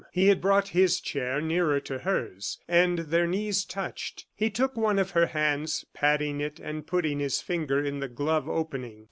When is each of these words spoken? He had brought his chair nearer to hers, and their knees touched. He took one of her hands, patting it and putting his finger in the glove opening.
He 0.11 0.29
had 0.29 0.41
brought 0.41 0.69
his 0.69 0.99
chair 0.99 1.39
nearer 1.39 1.79
to 1.81 1.99
hers, 1.99 2.57
and 2.67 2.97
their 2.97 3.27
knees 3.27 3.63
touched. 3.63 4.25
He 4.33 4.49
took 4.49 4.75
one 4.75 4.97
of 4.97 5.11
her 5.11 5.27
hands, 5.27 5.85
patting 5.93 6.41
it 6.41 6.59
and 6.59 6.87
putting 6.87 7.19
his 7.19 7.39
finger 7.39 7.85
in 7.85 7.99
the 7.99 8.09
glove 8.09 8.49
opening. 8.49 8.99